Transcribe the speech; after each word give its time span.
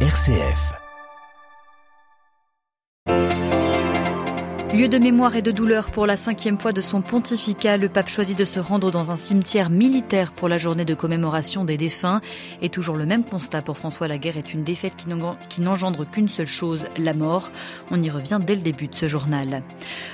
RCF. 0.00 0.85
Lieu 4.76 4.88
de 4.88 4.98
mémoire 4.98 5.34
et 5.34 5.40
de 5.40 5.52
douleur 5.52 5.90
pour 5.90 6.06
la 6.06 6.18
cinquième 6.18 6.60
fois 6.60 6.72
de 6.72 6.82
son 6.82 7.00
pontificat, 7.00 7.78
le 7.78 7.88
pape 7.88 8.10
choisit 8.10 8.36
de 8.36 8.44
se 8.44 8.60
rendre 8.60 8.90
dans 8.90 9.10
un 9.10 9.16
cimetière 9.16 9.70
militaire 9.70 10.32
pour 10.32 10.50
la 10.50 10.58
journée 10.58 10.84
de 10.84 10.94
commémoration 10.94 11.64
des 11.64 11.78
défunts. 11.78 12.20
Et 12.60 12.68
toujours 12.68 12.96
le 12.96 13.06
même 13.06 13.24
constat 13.24 13.62
pour 13.62 13.78
François, 13.78 14.06
la 14.06 14.18
guerre 14.18 14.36
est 14.36 14.52
une 14.52 14.64
défaite 14.64 14.92
qui 15.48 15.62
n'engendre 15.62 16.04
qu'une 16.04 16.28
seule 16.28 16.46
chose, 16.46 16.84
la 16.98 17.14
mort. 17.14 17.52
On 17.90 18.02
y 18.02 18.10
revient 18.10 18.38
dès 18.46 18.54
le 18.54 18.60
début 18.60 18.88
de 18.88 18.94
ce 18.94 19.08
journal. 19.08 19.62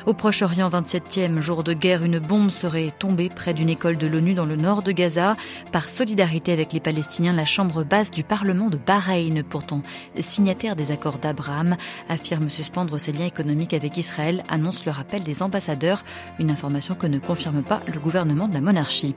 Au 0.06 0.14
Proche-Orient, 0.14 0.68
27e 0.68 1.40
jour 1.40 1.64
de 1.64 1.72
guerre, 1.72 2.04
une 2.04 2.20
bombe 2.20 2.52
serait 2.52 2.92
tombée 3.00 3.30
près 3.30 3.54
d'une 3.54 3.68
école 3.68 3.98
de 3.98 4.06
l'ONU 4.06 4.34
dans 4.34 4.46
le 4.46 4.54
nord 4.54 4.82
de 4.82 4.92
Gaza. 4.92 5.36
Par 5.72 5.90
solidarité 5.90 6.52
avec 6.52 6.72
les 6.72 6.78
Palestiniens, 6.78 7.32
la 7.32 7.46
chambre 7.46 7.82
basse 7.82 8.12
du 8.12 8.22
Parlement 8.22 8.70
de 8.70 8.76
Bahreïn, 8.76 9.42
pourtant 9.42 9.82
signataire 10.20 10.76
des 10.76 10.92
accords 10.92 11.18
d'Abraham, 11.18 11.76
affirme 12.08 12.48
suspendre 12.48 13.00
ses 13.00 13.10
liens 13.10 13.26
économiques 13.26 13.74
avec 13.74 13.96
Israël 13.96 14.44
annonce 14.52 14.84
le 14.84 14.92
rappel 14.92 15.22
des 15.24 15.42
ambassadeurs, 15.42 16.04
une 16.38 16.50
information 16.50 16.94
que 16.94 17.08
ne 17.08 17.18
confirme 17.18 17.62
pas 17.62 17.82
le 17.92 17.98
gouvernement 17.98 18.46
de 18.46 18.54
la 18.54 18.60
monarchie. 18.60 19.14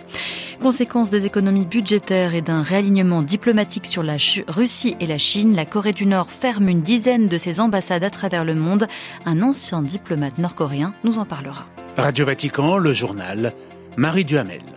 Conséquence 0.61 1.11
des 1.11 1.25
économies 1.25 1.65
budgétaires 1.65 2.33
et 2.33 2.41
d'un 2.41 2.63
réalignement 2.63 3.21
diplomatique 3.21 3.85
sur 3.85 4.01
la 4.01 4.15
Russie 4.47 4.95
et 4.99 5.05
la 5.05 5.17
Chine, 5.17 5.55
la 5.55 5.65
Corée 5.65 5.93
du 5.93 6.05
Nord 6.05 6.31
ferme 6.31 6.69
une 6.69 6.81
dizaine 6.81 7.27
de 7.27 7.37
ses 7.37 7.59
ambassades 7.59 8.03
à 8.03 8.09
travers 8.09 8.45
le 8.45 8.55
monde. 8.55 8.87
Un 9.25 9.41
ancien 9.41 9.81
diplomate 9.81 10.37
nord-coréen 10.37 10.93
nous 11.03 11.19
en 11.19 11.25
parlera. 11.25 11.67
Radio 11.97 12.25
Vatican, 12.25 12.77
le 12.77 12.93
journal, 12.93 13.53
Marie 13.97 14.25
Duhamel. 14.25 14.74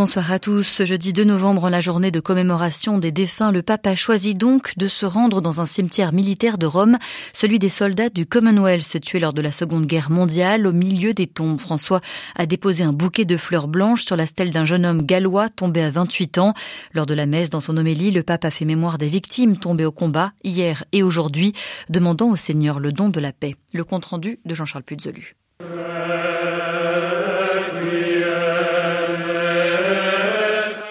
Bonsoir 0.00 0.32
à 0.32 0.38
tous. 0.38 0.62
Ce 0.62 0.86
jeudi 0.86 1.12
2 1.12 1.24
novembre, 1.24 1.68
la 1.68 1.82
journée 1.82 2.10
de 2.10 2.20
commémoration 2.20 2.96
des 2.96 3.12
défunts, 3.12 3.52
le 3.52 3.60
pape 3.60 3.86
a 3.86 3.94
choisi 3.94 4.34
donc 4.34 4.72
de 4.78 4.88
se 4.88 5.04
rendre 5.04 5.42
dans 5.42 5.60
un 5.60 5.66
cimetière 5.66 6.14
militaire 6.14 6.56
de 6.56 6.64
Rome, 6.64 6.96
celui 7.34 7.58
des 7.58 7.68
soldats 7.68 8.08
du 8.08 8.24
Commonwealth 8.24 8.98
tués 9.02 9.20
lors 9.20 9.34
de 9.34 9.42
la 9.42 9.52
Seconde 9.52 9.84
Guerre 9.84 10.10
mondiale. 10.10 10.66
Au 10.66 10.72
milieu 10.72 11.12
des 11.12 11.26
tombes, 11.26 11.60
François 11.60 12.00
a 12.34 12.46
déposé 12.46 12.82
un 12.82 12.94
bouquet 12.94 13.26
de 13.26 13.36
fleurs 13.36 13.68
blanches 13.68 14.06
sur 14.06 14.16
la 14.16 14.24
stèle 14.24 14.50
d'un 14.50 14.64
jeune 14.64 14.86
homme 14.86 15.02
gallois 15.02 15.50
tombé 15.50 15.82
à 15.82 15.90
28 15.90 16.38
ans. 16.38 16.54
Lors 16.94 17.04
de 17.04 17.12
la 17.12 17.26
messe, 17.26 17.50
dans 17.50 17.60
son 17.60 17.76
homélie, 17.76 18.10
le 18.10 18.22
pape 18.22 18.46
a 18.46 18.50
fait 18.50 18.64
mémoire 18.64 18.96
des 18.96 19.08
victimes 19.08 19.58
tombées 19.58 19.84
au 19.84 19.92
combat 19.92 20.32
hier 20.44 20.82
et 20.92 21.02
aujourd'hui, 21.02 21.52
demandant 21.90 22.30
au 22.30 22.36
Seigneur 22.36 22.80
le 22.80 22.92
don 22.92 23.10
de 23.10 23.20
la 23.20 23.32
paix. 23.32 23.54
Le 23.74 23.84
compte 23.84 24.06
rendu 24.06 24.40
de 24.46 24.54
Jean-Charles 24.54 24.84
Puzolu. 24.84 25.36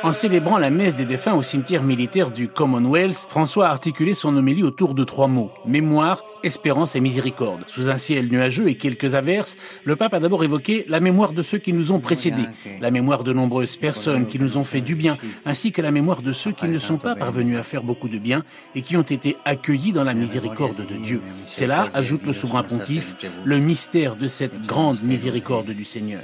En 0.09 0.11
célébrant 0.11 0.57
la 0.57 0.71
messe 0.71 0.95
des 0.95 1.05
défunts 1.05 1.35
au 1.35 1.43
cimetière 1.43 1.83
militaire 1.83 2.31
du 2.31 2.47
Commonwealth, 2.49 3.27
François 3.29 3.67
a 3.67 3.69
articulé 3.69 4.15
son 4.15 4.35
homélie 4.35 4.63
autour 4.63 4.95
de 4.95 5.03
trois 5.03 5.27
mots. 5.27 5.51
Mémoire, 5.67 6.23
espérance 6.43 6.95
et 6.95 7.01
miséricorde. 7.01 7.63
Sous 7.67 7.89
un 7.89 7.97
ciel 7.97 8.27
nuageux 8.29 8.69
et 8.69 8.75
quelques 8.75 9.15
averses, 9.15 9.57
le 9.83 9.95
pape 9.95 10.13
a 10.13 10.19
d'abord 10.19 10.43
évoqué 10.43 10.85
la 10.87 10.99
mémoire 10.99 11.33
de 11.33 11.41
ceux 11.41 11.57
qui 11.57 11.73
nous 11.73 11.91
ont 11.91 11.99
précédés, 11.99 12.45
la 12.79 12.91
mémoire 12.91 13.23
de 13.23 13.33
nombreuses 13.33 13.77
personnes 13.77 14.27
qui 14.27 14.39
nous 14.39 14.57
ont 14.57 14.63
fait 14.63 14.81
du 14.81 14.95
bien, 14.95 15.17
ainsi 15.45 15.71
que 15.71 15.81
la 15.81 15.91
mémoire 15.91 16.21
de 16.21 16.31
ceux 16.31 16.51
qui 16.51 16.67
ne 16.67 16.77
sont 16.77 16.97
pas 16.97 17.15
parvenus 17.15 17.57
à 17.57 17.63
faire 17.63 17.83
beaucoup 17.83 18.09
de 18.09 18.17
bien 18.17 18.43
et 18.75 18.81
qui 18.81 18.97
ont 18.97 19.01
été 19.01 19.37
accueillis 19.45 19.91
dans 19.91 20.03
la 20.03 20.13
miséricorde 20.13 20.85
de 20.85 20.95
Dieu. 20.95 21.21
C'est 21.45 21.67
là, 21.67 21.89
ajoute 21.93 22.25
le 22.25 22.33
souverain 22.33 22.63
pontife, 22.63 23.15
le 23.43 23.59
mystère 23.59 24.15
de 24.15 24.27
cette 24.27 24.65
grande 24.65 25.01
miséricorde 25.03 25.69
du 25.71 25.85
Seigneur. 25.85 26.21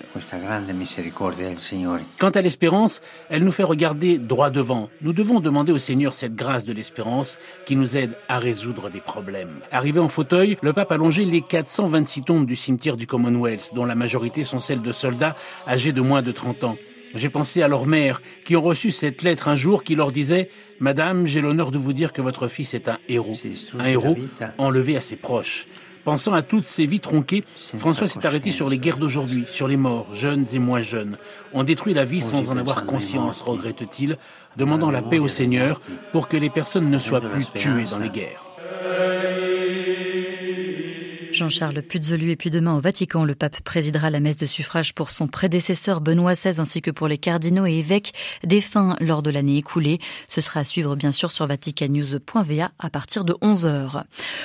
Quant 2.19 2.29
à 2.29 2.41
l'espérance, 2.41 3.01
elle 3.29 3.43
nous 3.43 3.51
fait 3.51 3.63
regarder 3.63 4.17
droit 4.17 4.49
devant. 4.49 4.89
Nous 5.01 5.13
devons 5.13 5.39
demander 5.39 5.71
au 5.71 5.77
Seigneur 5.77 6.13
cette 6.13 6.35
grâce 6.35 6.65
de 6.65 6.73
l'espérance 6.73 7.37
qui 7.65 7.75
nous 7.75 7.97
aide 7.97 8.15
à 8.27 8.39
résoudre 8.39 8.89
des 8.89 9.01
problèmes. 9.01 9.59
Arrivé 9.71 9.99
en 10.05 10.07
fauteuil, 10.07 10.55
le 10.61 10.71
pape 10.71 10.91
a 10.91 10.97
longé 10.97 11.25
les 11.25 11.41
426 11.41 12.21
tombes 12.21 12.45
du 12.45 12.55
cimetière 12.55 12.95
du 12.95 13.07
Commonwealth, 13.07 13.71
dont 13.73 13.85
la 13.85 13.95
majorité 13.95 14.43
sont 14.43 14.59
celles 14.59 14.83
de 14.83 14.91
soldats 14.91 15.35
âgés 15.67 15.93
de 15.93 16.01
moins 16.01 16.21
de 16.21 16.31
30 16.31 16.63
ans. 16.63 16.77
J'ai 17.15 17.29
pensé 17.29 17.63
à 17.63 17.67
leurs 17.67 17.87
mères 17.87 18.21
qui 18.43 18.55
ont 18.55 18.61
reçu 18.61 18.91
cette 18.91 19.23
lettre 19.23 19.47
un 19.47 19.55
jour 19.55 19.83
qui 19.83 19.95
leur 19.95 20.11
disait 20.11 20.49
Madame, 20.79 21.25
j'ai 21.25 21.41
l'honneur 21.41 21.71
de 21.71 21.79
vous 21.79 21.91
dire 21.91 22.13
que 22.13 22.21
votre 22.21 22.47
fils 22.47 22.75
est 22.75 22.87
un 22.87 22.99
héros. 23.09 23.35
Un 23.79 23.85
héros 23.85 24.15
enlevé 24.59 24.95
à 24.95 25.01
ses 25.01 25.15
proches. 25.15 25.65
Pensant 26.03 26.33
à 26.33 26.43
toutes 26.43 26.65
ces 26.65 26.85
vies 26.85 26.99
tronquées, 26.99 27.43
François 27.79 28.05
s'est 28.05 28.27
arrêté 28.27 28.51
sur 28.51 28.69
les 28.69 28.77
guerres 28.77 28.97
d'aujourd'hui, 28.97 29.45
sur 29.47 29.67
les 29.67 29.77
morts, 29.77 30.13
jeunes 30.13 30.45
et 30.53 30.59
moins 30.59 30.83
jeunes. 30.83 31.17
On 31.51 31.63
détruit 31.63 31.95
la 31.95 32.05
vie 32.05 32.21
sans 32.21 32.47
en 32.47 32.57
avoir 32.57 32.85
conscience, 32.85 33.41
regrette-t-il, 33.41 34.17
demandant 34.55 34.91
la 34.91 35.01
paix 35.01 35.17
au 35.17 35.27
Seigneur 35.27 35.81
pour 36.11 36.27
que 36.27 36.37
les 36.37 36.51
personnes 36.51 36.91
ne 36.91 36.99
soient 36.99 37.21
plus 37.21 37.51
tuées 37.51 37.85
dans 37.89 37.97
les 37.97 38.09
guerres. 38.09 38.45
Jean-Charles 41.35 41.81
Puzolu 41.81 42.31
et 42.31 42.37
puis 42.37 42.49
demain 42.49 42.75
au 42.75 42.79
Vatican, 42.79 43.25
le 43.25 43.35
pape 43.35 43.59
présidera 43.59 44.09
la 44.09 44.21
messe 44.21 44.37
de 44.37 44.45
suffrage 44.45 44.95
pour 44.95 45.09
son 45.09 45.27
prédécesseur 45.27 45.99
Benoît 45.99 46.33
XVI 46.33 46.61
ainsi 46.61 46.81
que 46.81 46.91
pour 46.91 47.09
les 47.09 47.17
cardinaux 47.17 47.65
et 47.65 47.73
évêques 47.73 48.13
défunts 48.45 48.95
lors 49.01 49.21
de 49.21 49.29
l'année 49.29 49.57
écoulée. 49.57 49.99
Ce 50.29 50.39
sera 50.39 50.61
à 50.61 50.63
suivre 50.63 50.95
bien 50.95 51.11
sûr 51.11 51.31
sur 51.31 51.45
vaticanews.va 51.45 52.71
à 52.79 52.89
partir 52.89 53.25
de 53.25 53.33
11h. 53.33 54.03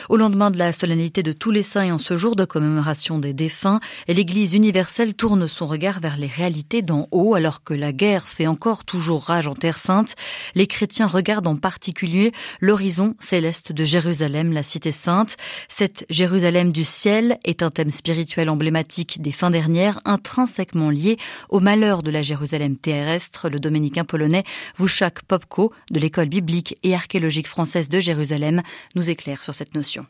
Au 0.08 0.16
lendemain 0.16 0.50
de 0.50 0.58
la 0.58 0.72
solennité 0.72 1.22
de 1.22 1.30
tous 1.32 1.52
les 1.52 1.62
saints 1.62 1.84
et 1.84 1.92
en 1.92 1.98
ce 1.98 2.16
jour 2.16 2.34
de 2.34 2.44
commémoration 2.44 3.20
des 3.20 3.34
défunts, 3.34 3.78
l'Église 4.08 4.54
universelle 4.54 5.14
tourne 5.14 5.46
son 5.46 5.66
regard 5.66 6.00
vers 6.00 6.16
les 6.16 6.26
réalités 6.26 6.82
d'en 6.82 7.06
haut 7.12 7.34
alors 7.34 7.62
que 7.62 7.74
la 7.74 7.92
guerre 7.92 8.26
fait 8.26 8.48
encore 8.48 8.84
toujours 8.84 9.22
rage 9.22 9.46
en 9.46 9.54
Terre 9.54 9.78
Sainte. 9.78 10.16
Les 10.56 10.66
chrétiens 10.66 11.06
regardent 11.06 11.46
en 11.46 11.56
particulier 11.56 12.32
l'horizon 12.60 13.14
céleste 13.20 13.70
de 13.70 13.84
Jérusalem, 13.84 14.52
la 14.52 14.64
cité 14.64 14.90
sainte. 14.90 15.36
Cette 15.68 16.04
Jérusalem 16.10 16.72
du 16.72 16.79
du 16.80 16.84
ciel 16.84 17.38
est 17.44 17.62
un 17.62 17.68
thème 17.68 17.90
spirituel 17.90 18.48
emblématique 18.48 19.20
des 19.20 19.32
fins 19.32 19.50
dernières, 19.50 20.00
intrinsèquement 20.06 20.88
lié 20.88 21.18
au 21.50 21.60
malheur 21.60 22.02
de 22.02 22.10
la 22.10 22.22
Jérusalem 22.22 22.78
terrestre. 22.78 23.50
Le 23.50 23.60
dominicain 23.60 24.06
polonais 24.06 24.44
Vushak 24.78 25.20
Popko 25.24 25.74
de 25.90 26.00
l'école 26.00 26.30
biblique 26.30 26.78
et 26.82 26.94
archéologique 26.94 27.48
française 27.48 27.90
de 27.90 28.00
Jérusalem 28.00 28.62
nous 28.94 29.10
éclaire 29.10 29.42
sur 29.42 29.54
cette 29.54 29.74
notion. 29.74 30.06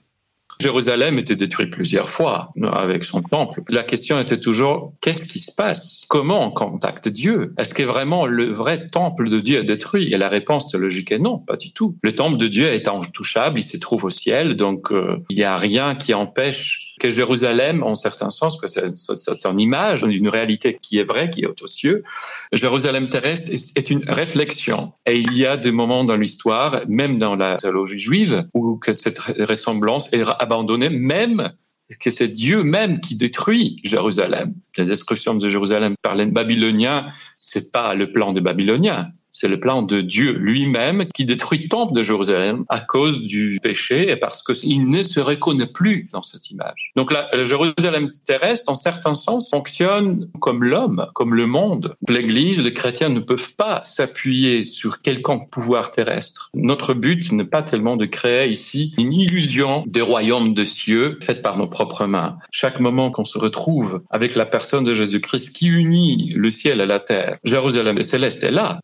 Jérusalem 0.60 1.18
était 1.18 1.36
détruite 1.36 1.70
plusieurs 1.70 2.10
fois 2.10 2.52
avec 2.72 3.04
son 3.04 3.22
temple. 3.22 3.62
La 3.68 3.82
question 3.82 4.20
était 4.20 4.38
toujours 4.38 4.92
qu'est-ce 5.00 5.26
qui 5.26 5.40
se 5.40 5.54
passe? 5.54 6.04
Comment 6.08 6.46
on 6.46 6.50
contacte 6.50 7.08
Dieu? 7.08 7.54
Est-ce 7.58 7.74
que 7.74 7.82
vraiment 7.82 8.26
le 8.26 8.52
vrai 8.52 8.88
temple 8.88 9.30
de 9.30 9.40
Dieu 9.40 9.60
est 9.60 9.64
détruit? 9.64 10.12
Et 10.12 10.18
la 10.18 10.28
réponse 10.28 10.70
théologique 10.70 11.12
est 11.12 11.18
non, 11.18 11.38
pas 11.38 11.56
du 11.56 11.72
tout. 11.72 11.96
Le 12.02 12.12
temple 12.12 12.36
de 12.36 12.48
Dieu 12.48 12.66
est 12.66 12.88
intouchable, 12.88 13.58
il 13.58 13.64
se 13.64 13.78
trouve 13.78 14.04
au 14.04 14.10
ciel, 14.10 14.54
donc 14.54 14.92
euh, 14.92 15.16
il 15.30 15.36
n'y 15.36 15.44
a 15.44 15.56
rien 15.56 15.94
qui 15.94 16.14
empêche 16.14 16.89
que 17.00 17.10
Jérusalem, 17.10 17.82
en 17.82 17.96
certain 17.96 18.30
sens, 18.30 18.60
que 18.60 18.68
c'est 18.68 19.46
une 19.46 19.58
image 19.58 20.02
d'une 20.02 20.28
réalité 20.28 20.78
qui 20.80 20.98
est 20.98 21.04
vraie, 21.04 21.30
qui 21.30 21.40
est 21.42 21.62
aux 21.62 21.66
cieux. 21.66 22.04
Jérusalem 22.52 23.08
terrestre 23.08 23.50
est 23.50 23.90
une 23.90 24.08
réflexion. 24.08 24.92
Et 25.06 25.18
il 25.18 25.36
y 25.36 25.46
a 25.46 25.56
des 25.56 25.72
moments 25.72 26.04
dans 26.04 26.16
l'histoire, 26.16 26.82
même 26.88 27.18
dans 27.18 27.34
la 27.34 27.56
théologie 27.56 27.98
juive, 27.98 28.46
où 28.54 28.76
que 28.76 28.92
cette 28.92 29.18
ressemblance 29.18 30.12
est 30.12 30.22
abandonnée, 30.38 30.90
même 30.90 31.52
que 31.98 32.10
c'est 32.10 32.28
Dieu 32.28 32.62
même 32.62 33.00
qui 33.00 33.16
détruit 33.16 33.80
Jérusalem. 33.82 34.54
La 34.76 34.84
destruction 34.84 35.34
de 35.34 35.48
Jérusalem 35.48 35.94
par 36.02 36.14
les 36.14 36.26
Babyloniens, 36.26 37.10
c'est 37.40 37.72
pas 37.72 37.94
le 37.94 38.12
plan 38.12 38.32
des 38.32 38.40
Babyloniens. 38.40 39.10
C'est 39.30 39.48
le 39.48 39.60
plan 39.60 39.82
de 39.82 40.00
Dieu 40.00 40.36
lui-même 40.38 41.06
qui 41.14 41.24
détruit 41.24 41.60
le 41.62 41.68
temple 41.68 41.94
de 41.94 42.02
Jérusalem 42.02 42.64
à 42.68 42.80
cause 42.80 43.22
du 43.22 43.58
péché 43.62 44.10
et 44.10 44.16
parce 44.16 44.42
qu'il 44.42 44.88
ne 44.88 45.02
se 45.02 45.20
reconnaît 45.20 45.66
plus 45.66 46.08
dans 46.12 46.22
cette 46.22 46.50
image. 46.50 46.92
Donc 46.96 47.12
la, 47.12 47.28
Jérusalem 47.44 48.10
terrestre, 48.24 48.70
en 48.70 48.74
certain 48.74 49.14
sens, 49.14 49.50
fonctionne 49.50 50.28
comme 50.40 50.64
l'homme, 50.64 51.06
comme 51.14 51.34
le 51.34 51.46
monde. 51.46 51.94
L'Église, 52.08 52.60
les 52.60 52.74
chrétiens 52.74 53.08
ne 53.08 53.20
peuvent 53.20 53.54
pas 53.56 53.82
s'appuyer 53.84 54.62
sur 54.64 55.00
quelconque 55.00 55.50
pouvoir 55.50 55.90
terrestre. 55.90 56.50
Notre 56.54 56.94
but 56.94 57.32
n'est 57.32 57.44
pas 57.44 57.62
tellement 57.62 57.96
de 57.96 58.06
créer 58.06 58.50
ici 58.50 58.94
une 58.98 59.12
illusion 59.12 59.82
de 59.86 60.00
royaume 60.00 60.54
de 60.54 60.64
cieux 60.64 61.18
faite 61.22 61.42
par 61.42 61.56
nos 61.56 61.68
propres 61.68 62.06
mains. 62.06 62.38
Chaque 62.50 62.80
moment 62.80 63.10
qu'on 63.10 63.24
se 63.24 63.38
retrouve 63.38 64.02
avec 64.10 64.34
la 64.34 64.46
personne 64.46 64.84
de 64.84 64.94
Jésus-Christ 64.94 65.54
qui 65.54 65.68
unit 65.68 66.32
le 66.34 66.50
ciel 66.50 66.80
et 66.80 66.86
la 66.86 67.00
terre, 67.00 67.38
Jérusalem 67.44 68.02
céleste 68.02 68.44
est 68.44 68.50
là. 68.50 68.80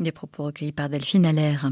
Des 0.00 0.12
propos 0.12 0.44
recueillis 0.44 0.70
par 0.70 0.88
Delphine 0.88 1.26
Allaire. 1.26 1.70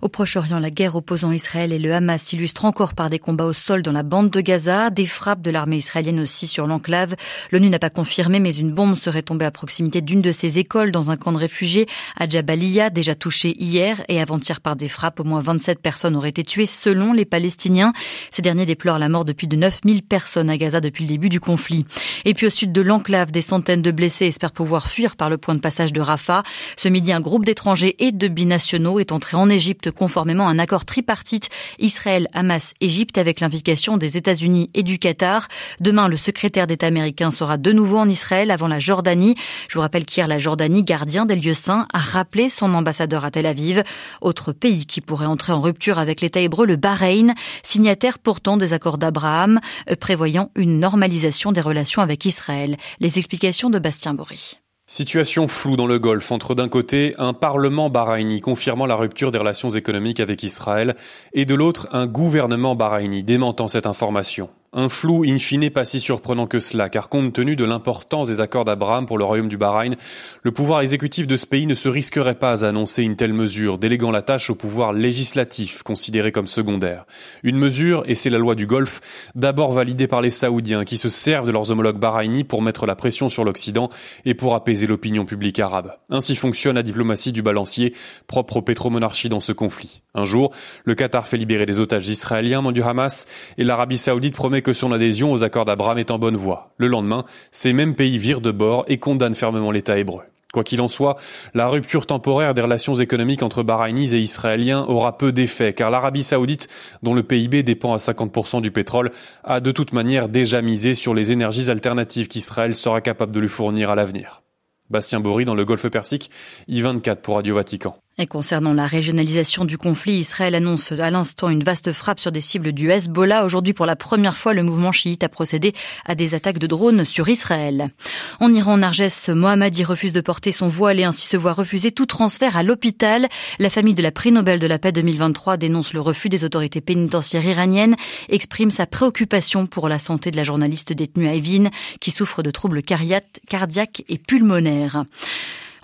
Au 0.00 0.08
Proche-Orient, 0.08 0.60
la 0.60 0.70
guerre 0.70 0.94
opposant 0.94 1.32
Israël 1.32 1.72
et 1.72 1.80
le 1.80 1.92
Hamas 1.92 2.22
s'illustre 2.22 2.66
encore 2.66 2.94
par 2.94 3.10
des 3.10 3.18
combats 3.18 3.46
au 3.46 3.52
sol 3.52 3.82
dans 3.82 3.90
la 3.90 4.04
bande 4.04 4.30
de 4.30 4.40
Gaza, 4.40 4.90
des 4.90 5.06
frappes 5.06 5.42
de 5.42 5.50
l'armée 5.50 5.78
israélienne 5.78 6.20
aussi 6.20 6.46
sur 6.46 6.68
l'enclave. 6.68 7.16
L'ONU 7.50 7.70
n'a 7.70 7.80
pas 7.80 7.90
confirmé, 7.90 8.38
mais 8.38 8.54
une 8.54 8.72
bombe 8.72 8.94
serait 8.94 9.22
tombée 9.22 9.44
à 9.44 9.50
proximité 9.50 10.02
d'une 10.02 10.22
de 10.22 10.30
ses 10.30 10.60
écoles 10.60 10.92
dans 10.92 11.10
un 11.10 11.16
camp 11.16 11.32
de 11.32 11.36
réfugiés 11.36 11.88
à 12.16 12.28
Jabalia, 12.28 12.90
déjà 12.90 13.16
touché 13.16 13.56
hier 13.58 14.04
et 14.08 14.20
avant-hier 14.20 14.60
par 14.60 14.76
des 14.76 14.88
frappes. 14.88 15.18
Au 15.18 15.24
moins 15.24 15.40
27 15.40 15.80
personnes 15.80 16.14
auraient 16.14 16.28
été 16.28 16.44
tuées 16.44 16.66
selon 16.66 17.12
les 17.12 17.24
Palestiniens. 17.24 17.92
Ces 18.30 18.42
derniers 18.42 18.66
déplorent 18.66 19.00
la 19.00 19.08
mort 19.08 19.24
depuis 19.24 19.48
de 19.48 19.56
9000 19.56 20.04
personnes 20.04 20.48
à 20.48 20.56
Gaza 20.56 20.80
depuis 20.80 21.04
le 21.04 21.08
début 21.08 21.28
du 21.28 21.40
conflit. 21.40 21.86
Et 22.24 22.34
puis 22.34 22.46
au 22.46 22.50
sud 22.50 22.70
de 22.70 22.82
l'enclave, 22.82 23.32
des 23.32 23.42
centaines 23.42 23.82
de 23.82 23.90
blessés 23.90 24.26
espèrent 24.26 24.52
pouvoir 24.52 24.86
fuir 24.88 25.16
par 25.16 25.28
le 25.28 25.38
point 25.38 25.56
de 25.56 25.60
passage 25.60 25.92
de 25.92 26.00
Rafah. 26.00 26.44
Ce 26.76 26.88
midi, 26.88 27.12
un 27.12 27.20
groupe 27.20 27.44
des 27.44 27.56
étrangers 27.64 27.96
et 27.98 28.12
de 28.12 28.28
binationaux 28.28 29.00
est 29.00 29.10
entré 29.10 29.38
en 29.38 29.48
Égypte 29.48 29.90
conformément 29.90 30.48
à 30.48 30.50
un 30.50 30.58
accord 30.58 30.84
tripartite 30.84 31.48
Israël, 31.78 32.28
Hamas, 32.34 32.74
Égypte 32.82 33.16
avec 33.16 33.40
l'implication 33.40 33.96
des 33.96 34.18
États-Unis 34.18 34.68
et 34.74 34.82
du 34.82 34.98
Qatar. 34.98 35.48
Demain, 35.80 36.08
le 36.08 36.18
secrétaire 36.18 36.66
d'État 36.66 36.88
américain 36.88 37.30
sera 37.30 37.56
de 37.56 37.72
nouveau 37.72 37.96
en 37.96 38.06
Israël 38.06 38.50
avant 38.50 38.68
la 38.68 38.80
Jordanie. 38.80 39.34
Je 39.70 39.76
vous 39.76 39.80
rappelle 39.80 40.04
qu'hier, 40.04 40.26
la 40.26 40.38
Jordanie, 40.38 40.84
gardien 40.84 41.24
des 41.24 41.36
lieux 41.36 41.54
saints, 41.54 41.86
a 41.94 42.00
rappelé 42.00 42.50
son 42.50 42.74
ambassadeur 42.74 43.24
à 43.24 43.30
Tel 43.30 43.46
Aviv. 43.46 43.82
Autre 44.20 44.52
pays 44.52 44.84
qui 44.84 45.00
pourrait 45.00 45.24
entrer 45.24 45.54
en 45.54 45.62
rupture 45.62 45.98
avec 45.98 46.20
l'État 46.20 46.40
hébreu, 46.40 46.66
le 46.66 46.76
Bahreïn, 46.76 47.32
signataire 47.62 48.18
pourtant 48.18 48.58
des 48.58 48.74
accords 48.74 48.98
d'Abraham, 48.98 49.58
euh, 49.88 49.96
prévoyant 49.96 50.50
une 50.54 50.78
normalisation 50.80 51.50
des 51.50 51.62
relations 51.62 52.02
avec 52.02 52.26
Israël. 52.26 52.76
Les 53.00 53.16
explications 53.16 53.70
de 53.70 53.78
Bastien 53.78 54.12
Bory. 54.12 54.58
Situation 54.86 55.48
floue 55.48 55.76
dans 55.76 55.86
le 55.86 55.98
Golfe 55.98 56.30
entre 56.30 56.54
d'un 56.54 56.68
côté 56.68 57.14
un 57.16 57.32
parlement 57.32 57.88
bahreïni 57.88 58.42
confirmant 58.42 58.84
la 58.84 58.96
rupture 58.96 59.32
des 59.32 59.38
relations 59.38 59.70
économiques 59.70 60.20
avec 60.20 60.42
Israël 60.42 60.94
et 61.32 61.46
de 61.46 61.54
l'autre 61.54 61.88
un 61.92 62.06
gouvernement 62.06 62.74
bahreïni 62.74 63.24
démentant 63.24 63.66
cette 63.66 63.86
information. 63.86 64.50
Un 64.76 64.88
flou 64.88 65.22
in 65.24 65.38
fine 65.38 65.70
pas 65.70 65.84
si 65.84 66.00
surprenant 66.00 66.48
que 66.48 66.58
cela, 66.58 66.88
car 66.88 67.08
compte 67.08 67.32
tenu 67.32 67.54
de 67.54 67.62
l'importance 67.62 68.26
des 68.26 68.40
accords 68.40 68.64
d'Abraham 68.64 69.06
pour 69.06 69.18
le 69.18 69.24
royaume 69.24 69.46
du 69.46 69.56
Bahreïn, 69.56 69.94
le 70.42 70.50
pouvoir 70.50 70.80
exécutif 70.80 71.28
de 71.28 71.36
ce 71.36 71.46
pays 71.46 71.66
ne 71.66 71.74
se 71.74 71.88
risquerait 71.88 72.34
pas 72.34 72.64
à 72.64 72.68
annoncer 72.70 73.04
une 73.04 73.14
telle 73.14 73.32
mesure, 73.32 73.78
déléguant 73.78 74.10
la 74.10 74.22
tâche 74.22 74.50
au 74.50 74.56
pouvoir 74.56 74.92
législatif, 74.92 75.84
considéré 75.84 76.32
comme 76.32 76.48
secondaire. 76.48 77.06
Une 77.44 77.56
mesure, 77.56 78.02
et 78.06 78.16
c'est 78.16 78.30
la 78.30 78.38
loi 78.38 78.56
du 78.56 78.66
Golfe, 78.66 79.00
d'abord 79.36 79.70
validée 79.70 80.08
par 80.08 80.20
les 80.20 80.30
Saoudiens, 80.30 80.84
qui 80.84 80.96
se 80.96 81.08
servent 81.08 81.46
de 81.46 81.52
leurs 81.52 81.70
homologues 81.70 82.00
bahreïnis 82.00 82.42
pour 82.42 82.60
mettre 82.60 82.84
la 82.84 82.96
pression 82.96 83.28
sur 83.28 83.44
l'Occident 83.44 83.90
et 84.24 84.34
pour 84.34 84.56
apaiser 84.56 84.88
l'opinion 84.88 85.24
publique 85.24 85.60
arabe. 85.60 85.92
Ainsi 86.10 86.34
fonctionne 86.34 86.74
la 86.74 86.82
diplomatie 86.82 87.30
du 87.30 87.42
balancier, 87.42 87.94
propre 88.26 88.56
aux 88.56 88.62
pétromonarchies 88.62 89.28
dans 89.28 89.38
ce 89.38 89.52
conflit. 89.52 90.02
Un 90.16 90.24
jour, 90.24 90.52
le 90.84 90.96
Qatar 90.96 91.28
fait 91.28 91.36
libérer 91.36 91.64
des 91.64 91.78
otages 91.78 92.08
israéliens, 92.08 92.72
du 92.72 92.82
Hamas, 92.82 93.28
et 93.56 93.62
l'Arabie 93.62 93.98
Saoudite 93.98 94.34
promet 94.34 94.62
que 94.64 94.72
son 94.72 94.90
adhésion 94.90 95.30
aux 95.30 95.44
accords 95.44 95.64
d'Abraham 95.64 95.98
est 95.98 96.10
en 96.10 96.18
bonne 96.18 96.34
voie. 96.34 96.70
Le 96.76 96.88
lendemain, 96.88 97.24
ces 97.52 97.72
mêmes 97.72 97.94
pays 97.94 98.18
virent 98.18 98.40
de 98.40 98.50
bord 98.50 98.84
et 98.88 98.98
condamnent 98.98 99.34
fermement 99.34 99.70
l'État 99.70 99.96
hébreu. 99.96 100.22
Quoi 100.52 100.62
qu'il 100.62 100.80
en 100.80 100.88
soit, 100.88 101.16
la 101.52 101.66
rupture 101.66 102.06
temporaire 102.06 102.54
des 102.54 102.62
relations 102.62 102.94
économiques 102.94 103.42
entre 103.42 103.64
Bahreïnis 103.64 104.14
et 104.14 104.20
Israéliens 104.20 104.84
aura 104.86 105.18
peu 105.18 105.32
d'effet, 105.32 105.72
car 105.72 105.90
l'Arabie 105.90 106.22
saoudite, 106.22 106.68
dont 107.02 107.12
le 107.12 107.24
PIB 107.24 107.64
dépend 107.64 107.92
à 107.92 107.96
50% 107.96 108.62
du 108.62 108.70
pétrole, 108.70 109.10
a 109.42 109.58
de 109.58 109.72
toute 109.72 109.92
manière 109.92 110.28
déjà 110.28 110.62
misé 110.62 110.94
sur 110.94 111.12
les 111.12 111.32
énergies 111.32 111.70
alternatives 111.70 112.28
qu'Israël 112.28 112.76
sera 112.76 113.00
capable 113.00 113.32
de 113.32 113.40
lui 113.40 113.48
fournir 113.48 113.90
à 113.90 113.96
l'avenir. 113.96 114.42
Bastien 114.90 115.18
Bory 115.18 115.44
dans 115.44 115.56
le 115.56 115.64
Golfe 115.64 115.88
Persique, 115.88 116.30
I24 116.68 117.16
pour 117.16 117.34
Radio 117.34 117.56
Vatican. 117.56 117.96
Et 118.16 118.26
concernant 118.26 118.72
la 118.72 118.86
régionalisation 118.86 119.64
du 119.64 119.76
conflit, 119.76 120.12
Israël 120.12 120.54
annonce 120.54 120.92
à 120.92 121.10
l'instant 121.10 121.48
une 121.48 121.64
vaste 121.64 121.90
frappe 121.90 122.20
sur 122.20 122.30
des 122.30 122.40
cibles 122.40 122.70
du 122.70 122.92
Hezbollah. 122.92 123.44
Aujourd'hui, 123.44 123.72
pour 123.72 123.86
la 123.86 123.96
première 123.96 124.38
fois, 124.38 124.54
le 124.54 124.62
mouvement 124.62 124.92
chiite 124.92 125.24
a 125.24 125.28
procédé 125.28 125.72
à 126.06 126.14
des 126.14 126.36
attaques 126.36 126.60
de 126.60 126.68
drones 126.68 127.04
sur 127.04 127.28
Israël. 127.28 127.90
En 128.38 128.54
Iran, 128.54 128.74
en 128.74 128.82
Argès, 128.82 129.30
Mohammadi 129.30 129.82
refuse 129.82 130.12
de 130.12 130.20
porter 130.20 130.52
son 130.52 130.68
voile 130.68 131.00
et 131.00 131.04
ainsi 131.04 131.26
se 131.26 131.36
voit 131.36 131.54
refuser 131.54 131.90
tout 131.90 132.06
transfert 132.06 132.56
à 132.56 132.62
l'hôpital. 132.62 133.26
La 133.58 133.68
famille 133.68 133.94
de 133.94 134.02
la 134.02 134.12
prix 134.12 134.30
Nobel 134.30 134.60
de 134.60 134.68
la 134.68 134.78
paix 134.78 134.92
2023 134.92 135.56
dénonce 135.56 135.92
le 135.92 136.00
refus 136.00 136.28
des 136.28 136.44
autorités 136.44 136.80
pénitentiaires 136.80 137.44
iraniennes, 137.44 137.96
exprime 138.28 138.70
sa 138.70 138.86
préoccupation 138.86 139.66
pour 139.66 139.88
la 139.88 139.98
santé 139.98 140.30
de 140.30 140.36
la 140.36 140.44
journaliste 140.44 140.92
détenue 140.92 141.26
à 141.26 141.34
Evin, 141.34 141.70
qui 141.98 142.12
souffre 142.12 142.44
de 142.44 142.52
troubles 142.52 142.82
cardiaques 142.82 144.04
et 144.08 144.18
pulmonaires. 144.18 145.04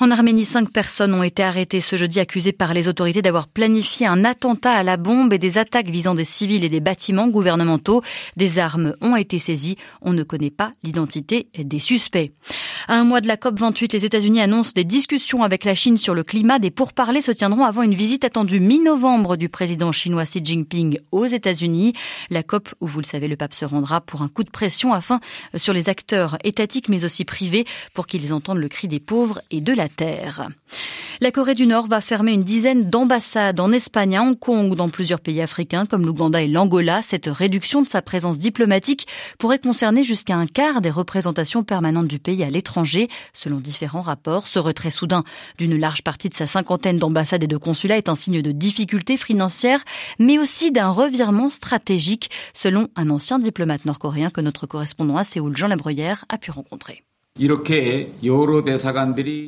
En 0.03 0.11
Arménie, 0.11 0.47
cinq 0.47 0.73
personnes 0.73 1.13
ont 1.13 1.23
été 1.23 1.43
arrêtées 1.43 1.83
ce 1.83 1.97
jeudi 1.97 2.21
accusées 2.21 2.55
par 2.55 2.73
les 2.73 2.89
autorités 2.89 3.21
d'avoir 3.21 3.49
planifié 3.49 4.07
un 4.07 4.25
attentat 4.25 4.73
à 4.73 4.83
la 4.83 4.97
bombe 4.97 5.35
et 5.35 5.39
des 5.39 5.59
attaques 5.59 5.91
visant 5.91 6.15
des 6.15 6.25
civils 6.25 6.65
et 6.65 6.71
des 6.71 6.81
bâtiments 6.81 7.29
gouvernementaux. 7.29 8.01
Des 8.39 8.59
armes 8.59 8.95
ont 9.03 9.15
été 9.15 9.39
saisies. 9.39 9.77
On 10.01 10.15
ne 10.15 10.23
connaît 10.23 10.51
pas 10.51 10.73
l'identité 10.83 11.49
des 11.55 11.81
suspects. 11.81 12.33
À 12.89 12.95
un 12.95 13.05
mois 13.05 13.21
de 13.21 13.29
la 13.29 13.37
COP28, 13.37 13.93
les 13.93 14.07
États-Unis 14.07 14.41
annoncent 14.41 14.73
des 14.75 14.85
discussions 14.85 15.43
avec 15.43 15.67
la 15.67 15.75
Chine 15.75 15.99
sur 15.99 16.15
le 16.15 16.25
climat. 16.25 16.59
Des 16.59 16.71
pourparlers 16.71 17.21
se 17.21 17.31
tiendront 17.31 17.67
avant 17.67 17.83
une 17.83 17.95
visite 17.95 18.25
attendue 18.25 18.59
mi-novembre 18.59 19.37
du 19.37 19.51
président 19.51 19.93
chinois 19.93 20.25
Xi 20.25 20.41
Jinping 20.43 20.99
aux 21.13 21.27
États-Unis. 21.27 21.93
La 22.31 22.43
COP, 22.43 22.71
où 22.81 22.87
vous 22.87 23.01
le 23.01 23.05
savez, 23.05 23.29
le 23.29 23.37
pape 23.37 23.53
se 23.53 23.67
rendra 23.67 24.01
pour 24.01 24.23
un 24.23 24.29
coup 24.29 24.45
de 24.45 24.51
pression 24.51 24.95
afin 24.95 25.21
sur 25.57 25.75
les 25.75 25.91
acteurs 25.91 26.39
étatiques 26.43 26.89
mais 26.89 27.05
aussi 27.05 27.27
privés 27.27 27.67
pour 27.93 28.07
qu'ils 28.07 28.33
entendent 28.33 28.57
le 28.57 28.69
cri 28.71 28.89
des 28.89 28.99
pauvres 28.99 29.43
et 29.51 29.61
de 29.61 29.75
la 29.75 29.90
La 31.23 31.31
Corée 31.31 31.55
du 31.55 31.67
Nord 31.67 31.87
va 31.87 32.01
fermer 32.01 32.33
une 32.33 32.45
dizaine 32.45 32.89
d'ambassades 32.89 33.61
en 33.61 33.73
Espagne, 33.73 34.17
à 34.17 34.23
Hong 34.23 34.39
Kong 34.39 34.73
ou 34.73 34.75
dans 34.75 34.89
plusieurs 34.89 35.21
pays 35.21 35.43
africains 35.43 35.85
comme 35.85 36.07
l'Ouganda 36.07 36.41
et 36.41 36.49
l'Angola. 36.49 37.03
Cette 37.03 37.27
réduction 37.27 37.83
de 37.83 37.89
sa 37.89 38.01
présence 38.01 38.39
diplomatique 38.39 39.07
pourrait 39.39 39.59
concerner 39.59 40.03
jusqu'à 40.03 40.37
un 40.37 40.47
quart 40.47 40.81
des 40.81 40.89
représentations 40.91 41.63
permanentes 41.63 42.09
du 42.09 42.19
pays 42.19 42.43
à 42.43 42.49
l'étranger, 42.49 43.09
selon 43.35 43.59
différents 43.59 44.01
rapports. 44.01 44.47
Ce 44.47 44.59
retrait 44.59 44.91
soudain 44.91 45.25
d'une 45.59 45.79
large 45.79 46.03
partie 46.03 46.31
de 46.31 46.35
sa 46.35 46.47
cinquantaine 46.47 46.97
d'ambassades 46.97 47.45
et 47.45 47.49
de 47.49 47.57
consulats 47.59 47.99
est 47.99 48.09
un 48.09 48.17
signe 48.17 48.41
de 48.41 48.53
difficultés 48.53 49.19
financières, 49.19 49.85
mais 50.19 50.39
aussi 50.39 50.73
d'un 50.73 50.89
revirement 50.89 51.51
stratégique, 51.51 52.31
selon 52.55 52.89
un 52.97 53.11
ancien 53.11 53.39
diplomate 53.39 53.85
nord-coréen 53.85 54.31
que 54.31 54.41
notre 54.41 54.67
correspondant 54.67 55.19
à 55.19 55.25
Séoul, 55.25 55.57
Jean 55.57 55.69
Labruyère, 55.69 56.25
a 56.31 56.39
pu 56.39 56.51
rencontrer. 56.51 57.05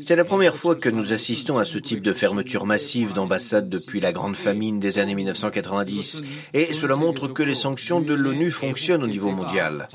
C'est 0.01 0.17
la 0.17 0.25
première 0.25 0.57
fois 0.57 0.75
que 0.77 0.89
nous 0.89 1.13
assistons 1.13 1.59
à 1.59 1.67
ce 1.67 1.77
type 1.77 2.01
de 2.01 2.15
fermeture 2.15 2.65
massive 2.65 3.13
d'ambassades 3.13 3.69
depuis 3.69 4.01
la 4.01 4.13
grande 4.13 4.35
famine 4.35 4.81
des 4.81 4.99
années 4.99 5.15
1990 5.15 6.23
et 6.55 6.73
cela 6.73 6.97
montre 6.97 7.29
que 7.29 7.43
les 7.43 7.55
sanctions 7.55 8.01
de 8.01 8.15
l'ONU 8.15 8.51
fonctionnent 8.51 9.05
au 9.05 9.07
niveau 9.07 9.31
mondial. 9.31 9.89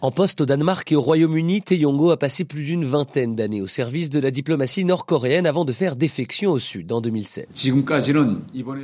En 0.00 0.10
poste 0.10 0.40
au 0.40 0.46
Danemark 0.46 0.90
et 0.90 0.96
au 0.96 1.02
Royaume-Uni, 1.02 1.60
Tae 1.60 1.84
a 2.10 2.16
passé 2.16 2.44
plus 2.44 2.64
d'une 2.64 2.86
vingtaine 2.86 3.36
d'années 3.36 3.60
au 3.60 3.66
service 3.66 4.08
de 4.08 4.18
la 4.18 4.30
diplomatie 4.30 4.86
nord-coréenne 4.86 5.46
avant 5.46 5.66
de 5.66 5.74
faire 5.74 5.94
défection 5.94 6.52
au 6.52 6.58
sud 6.58 6.90
en 6.90 7.02
2007. 7.02 7.50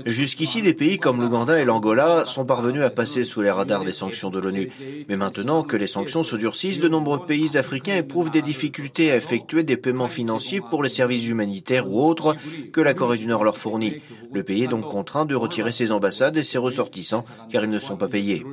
Jusqu'ici, 0.04 0.60
des 0.60 0.74
pays 0.74 0.98
comme 0.98 1.22
l'Ouganda 1.22 1.58
et 1.58 1.64
l'Angola 1.64 2.26
sont 2.26 2.44
parvenus 2.44 2.82
à 2.82 2.90
passer 2.90 3.24
sous 3.24 3.40
les 3.40 3.50
radars 3.50 3.84
des 3.84 3.92
sanctions 3.92 4.28
de 4.28 4.40
l'ONU. 4.40 4.70
Mais 5.08 5.16
maintenant 5.16 5.62
que 5.62 5.78
les 5.78 5.86
sanctions 5.86 6.22
se 6.22 6.36
durcissent, 6.36 6.80
de 6.80 6.97
nombreux 6.98 7.24
pays 7.24 7.56
africains 7.56 7.94
éprouvent 7.94 8.30
des 8.30 8.42
difficultés 8.42 9.12
à 9.12 9.16
effectuer 9.16 9.62
des 9.62 9.76
paiements 9.76 10.08
financiers 10.08 10.60
pour 10.60 10.82
les 10.82 10.88
services 10.88 11.28
humanitaires 11.28 11.88
ou 11.88 12.04
autres 12.04 12.34
que 12.72 12.80
la 12.80 12.92
Corée 12.92 13.18
du 13.18 13.26
Nord 13.26 13.44
leur 13.44 13.56
fournit. 13.56 14.02
Le 14.32 14.42
pays 14.42 14.64
est 14.64 14.68
donc 14.68 14.88
contraint 14.88 15.24
de 15.24 15.36
retirer 15.36 15.70
ses 15.70 15.92
ambassades 15.92 16.36
et 16.36 16.42
ses 16.42 16.58
ressortissants 16.58 17.24
car 17.50 17.62
ils 17.62 17.70
ne 17.70 17.78
sont 17.78 17.96
pas 17.96 18.08
payés. 18.08 18.44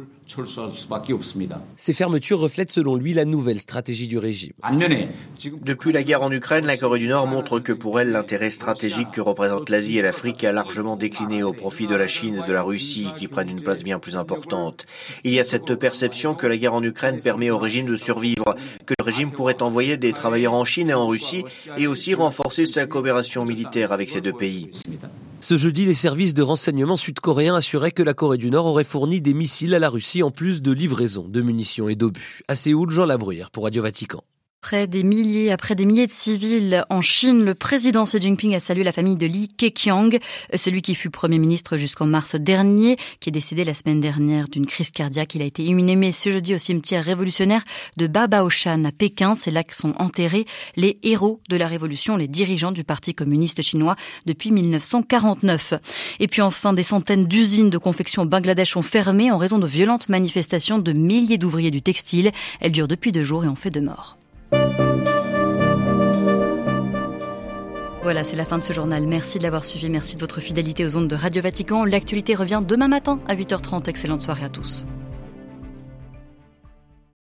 Ces 1.75 1.93
fermetures 1.93 2.39
reflètent 2.39 2.71
selon 2.71 2.95
lui 2.95 3.13
la 3.13 3.25
nouvelle 3.25 3.59
stratégie 3.59 4.07
du 4.07 4.17
régime. 4.17 4.53
Depuis 5.61 5.91
la 5.91 6.03
guerre 6.03 6.23
en 6.23 6.31
Ukraine, 6.31 6.65
la 6.65 6.77
Corée 6.77 6.99
du 6.99 7.07
Nord 7.07 7.27
montre 7.27 7.59
que 7.59 7.71
pour 7.71 7.99
elle, 7.99 8.11
l'intérêt 8.11 8.49
stratégique 8.49 9.11
que 9.11 9.21
représentent 9.21 9.69
l'Asie 9.69 9.97
et 9.97 10.01
l'Afrique 10.01 10.43
a 10.43 10.51
largement 10.51 10.95
décliné 10.95 11.43
au 11.43 11.53
profit 11.53 11.85
de 11.85 11.95
la 11.95 12.07
Chine 12.07 12.41
et 12.43 12.47
de 12.47 12.53
la 12.53 12.63
Russie 12.63 13.07
qui 13.19 13.27
prennent 13.27 13.49
une 13.49 13.61
place 13.61 13.83
bien 13.83 13.99
plus 13.99 14.15
importante. 14.15 14.85
Il 15.23 15.31
y 15.31 15.39
a 15.39 15.43
cette 15.43 15.75
perception 15.75 16.33
que 16.33 16.47
la 16.47 16.57
guerre 16.57 16.73
en 16.73 16.83
Ukraine 16.83 17.19
permet 17.21 17.51
au 17.51 17.59
régime 17.59 17.85
de 17.85 17.95
survivre 17.95 18.55
que 18.85 18.95
le 18.97 19.03
régime 19.03 19.31
pourrait 19.31 19.61
envoyer 19.61 19.97
des 19.97 20.13
travailleurs 20.13 20.53
en 20.53 20.65
Chine 20.65 20.89
et 20.89 20.93
en 20.93 21.07
Russie 21.07 21.43
et 21.77 21.87
aussi 21.87 22.15
renforcer 22.15 22.65
sa 22.65 22.87
coopération 22.87 23.45
militaire 23.45 23.91
avec 23.91 24.09
ces 24.09 24.21
deux 24.21 24.33
pays. 24.33 24.71
Ce 25.47 25.57
jeudi, 25.57 25.85
les 25.85 25.93
services 25.93 26.33
de 26.33 26.41
renseignement 26.41 26.97
sud-coréens 26.97 27.53
assuraient 27.53 27.91
que 27.91 28.01
la 28.01 28.15
Corée 28.15 28.39
du 28.39 28.49
Nord 28.49 28.65
aurait 28.65 28.83
fourni 28.83 29.21
des 29.21 29.35
missiles 29.35 29.75
à 29.75 29.79
la 29.79 29.89
Russie 29.89 30.23
en 30.23 30.31
plus 30.31 30.63
de 30.63 30.71
livraisons 30.71 31.27
de 31.27 31.39
munitions 31.39 31.87
et 31.87 31.95
d'obus. 31.95 32.41
À 32.47 32.55
Séoul, 32.55 32.89
Jean 32.89 33.05
Labruyère 33.05 33.51
pour 33.51 33.65
Radio 33.65 33.83
Vatican. 33.83 34.23
Après 34.65 34.87
des 34.87 35.03
milliers, 35.03 35.51
après 35.51 35.75
des 35.75 35.85
milliers 35.85 36.07
de 36.07 36.11
civils 36.11 36.83
en 36.89 36.99
Chine, 36.99 37.45
le 37.45 37.53
président 37.53 38.05
Xi 38.05 38.19
Jinping 38.19 38.55
a 38.55 38.59
salué 38.59 38.83
la 38.83 38.91
famille 38.91 39.15
de 39.15 39.27
Li 39.27 39.47
Keqiang, 39.47 40.17
celui 40.55 40.81
qui 40.81 40.95
fut 40.95 41.11
premier 41.11 41.37
ministre 41.37 41.77
jusqu'en 41.77 42.07
mars 42.07 42.33
dernier, 42.33 42.97
qui 43.19 43.29
est 43.29 43.31
décédé 43.31 43.63
la 43.63 43.75
semaine 43.75 44.01
dernière 44.01 44.47
d'une 44.47 44.65
crise 44.65 44.89
cardiaque. 44.89 45.35
Il 45.35 45.43
a 45.43 45.45
été 45.45 45.63
inhumé 45.63 46.11
ce 46.11 46.31
jeudi 46.31 46.55
au 46.55 46.57
cimetière 46.57 47.03
révolutionnaire 47.03 47.61
de 47.97 48.07
Babaoshan 48.07 48.85
à 48.85 48.91
Pékin. 48.91 49.35
C'est 49.35 49.51
là 49.51 49.63
que 49.63 49.75
sont 49.75 49.93
enterrés 49.99 50.47
les 50.75 50.97
héros 51.03 51.41
de 51.47 51.57
la 51.57 51.67
révolution, 51.67 52.17
les 52.17 52.27
dirigeants 52.27 52.71
du 52.71 52.83
Parti 52.83 53.13
communiste 53.13 53.61
chinois 53.61 53.95
depuis 54.25 54.49
1949. 54.49 55.75
Et 56.19 56.27
puis 56.27 56.41
enfin, 56.41 56.73
des 56.73 56.81
centaines 56.81 57.27
d'usines 57.27 57.69
de 57.69 57.77
confection 57.77 58.23
au 58.23 58.25
Bangladesh 58.25 58.75
ont 58.77 58.81
fermé 58.81 59.31
en 59.31 59.37
raison 59.37 59.59
de 59.59 59.67
violentes 59.67 60.09
manifestations 60.09 60.79
de 60.79 60.91
milliers 60.91 61.37
d'ouvriers 61.37 61.69
du 61.69 61.83
textile. 61.83 62.31
Elles 62.61 62.71
durent 62.71 62.87
depuis 62.87 63.11
deux 63.11 63.21
jours 63.21 63.45
et 63.45 63.47
ont 63.47 63.53
fait 63.53 63.69
deux 63.69 63.81
morts. 63.81 64.17
Voilà, 68.05 68.23
c'est 68.23 68.35
la 68.35 68.45
fin 68.45 68.59
de 68.59 68.63
ce 68.63 68.71
journal. 68.71 69.07
Merci 69.07 69.39
de 69.39 69.43
l'avoir 69.43 69.65
suivi. 69.65 69.89
Merci 69.89 70.13
de 70.13 70.19
votre 70.19 70.39
fidélité 70.39 70.85
aux 70.85 70.95
ondes 70.95 71.07
de 71.07 71.15
Radio 71.15 71.41
Vatican. 71.41 71.85
L'actualité 71.85 72.35
revient 72.35 72.61
demain 72.63 72.87
matin 72.87 73.19
à 73.27 73.35
8h30. 73.35 73.89
Excellente 73.89 74.21
soirée 74.21 74.45
à 74.45 74.49
tous. 74.49 74.85